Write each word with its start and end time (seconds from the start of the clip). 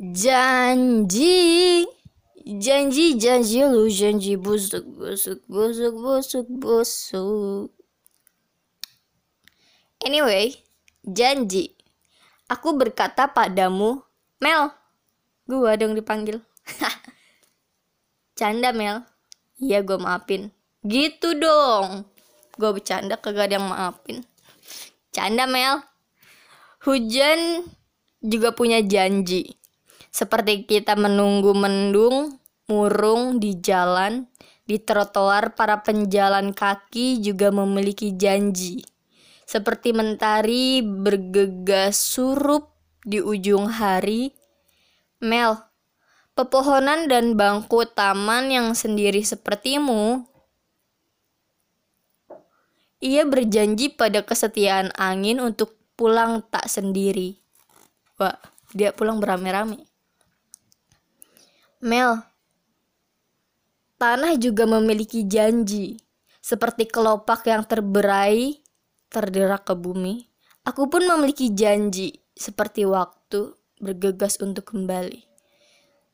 Janji 0.00 1.84
Janji 2.42 3.14
janji 3.22 3.62
lu 3.62 3.86
janji 3.86 4.34
busuk 4.34 4.82
busuk 4.98 5.38
busuk 5.46 5.94
busuk 5.94 6.46
busuk. 6.50 7.70
Anyway, 10.02 10.58
janji. 11.06 11.78
Aku 12.50 12.74
berkata 12.74 13.30
padamu 13.30 14.02
Mel. 14.42 14.74
Gua 15.46 15.78
dong 15.78 15.94
dipanggil. 15.94 16.42
Canda 18.38 18.74
Mel. 18.74 19.06
Iya 19.62 19.86
gue 19.86 20.02
maafin. 20.02 20.50
Gitu 20.82 21.38
dong. 21.38 22.10
Gue 22.58 22.74
bercanda 22.74 23.22
kagak 23.22 23.54
ada 23.54 23.62
yang 23.62 23.70
maafin. 23.70 24.26
Canda 25.14 25.46
Mel. 25.46 25.78
Hujan 26.82 27.70
juga 28.18 28.50
punya 28.50 28.82
janji 28.82 29.61
seperti 30.12 30.68
kita 30.68 30.92
menunggu 30.92 31.56
mendung, 31.56 32.36
murung 32.68 33.40
di 33.40 33.56
jalan, 33.56 34.28
di 34.68 34.76
trotoar 34.76 35.56
para 35.56 35.80
penjalan 35.80 36.52
kaki 36.52 37.24
juga 37.24 37.48
memiliki 37.48 38.12
janji. 38.12 38.84
Seperti 39.48 39.96
mentari 39.96 40.84
bergegas 40.84 41.96
surup 41.96 42.76
di 43.02 43.24
ujung 43.24 43.72
hari. 43.72 44.36
Mel, 45.24 45.58
pepohonan 46.36 47.08
dan 47.08 47.32
bangku 47.34 47.88
taman 47.88 48.52
yang 48.52 48.68
sendiri 48.76 49.24
sepertimu. 49.24 50.28
Ia 53.02 53.26
berjanji 53.26 53.90
pada 53.90 54.22
kesetiaan 54.22 54.94
angin 54.94 55.42
untuk 55.42 55.74
pulang 55.98 56.44
tak 56.52 56.70
sendiri. 56.70 57.42
Wah, 58.20 58.38
dia 58.70 58.94
pulang 58.94 59.18
beramai-ramai. 59.18 59.91
Mel, 61.82 62.22
tanah 63.98 64.38
juga 64.38 64.70
memiliki 64.70 65.26
janji, 65.26 65.98
seperti 66.38 66.86
kelopak 66.86 67.42
yang 67.50 67.66
terberai, 67.66 68.62
terderak 69.10 69.66
ke 69.66 69.74
bumi. 69.74 70.30
Aku 70.62 70.86
pun 70.86 71.02
memiliki 71.02 71.50
janji, 71.50 72.22
seperti 72.38 72.86
waktu 72.86 73.50
bergegas 73.82 74.38
untuk 74.38 74.70
kembali. 74.70 75.26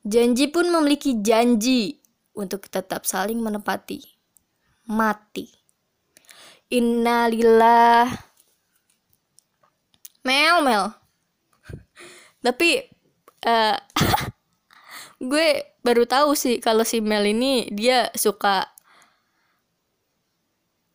Janji 0.09 0.49
pun 0.49 0.73
memiliki 0.73 1.21
janji 1.21 2.01
untuk 2.33 2.65
tetap 2.73 3.05
saling 3.05 3.37
menepati. 3.37 4.01
Mati. 4.89 5.53
Innalillah. 6.73 8.09
Mel, 10.25 10.57
Mel. 10.65 10.97
Tapi 12.49 12.89
uh, 13.45 13.77
gue 15.19 15.49
baru 15.83 16.07
tahu 16.07 16.39
sih 16.39 16.63
kalau 16.63 16.87
si 16.87 17.03
Mel 17.03 17.27
ini 17.27 17.67
dia 17.75 18.11
suka 18.15 18.71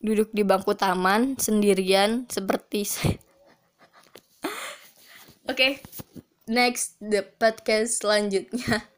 duduk 0.04 0.32
di 0.32 0.44
bangku 0.44 0.76
taman 0.76 1.36
sendirian 1.40 2.28
seperti 2.28 2.84
Oke, 5.44 5.60
okay, 5.60 5.72
next 6.48 6.96
the 7.04 7.20
podcast 7.20 8.00
selanjutnya. 8.00 8.88